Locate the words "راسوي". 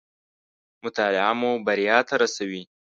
2.21-2.63